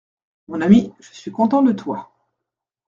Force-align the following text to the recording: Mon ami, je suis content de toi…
Mon 0.47 0.61
ami, 0.61 0.91
je 0.99 1.13
suis 1.13 1.29
content 1.31 1.61
de 1.61 1.73
toi… 1.73 2.11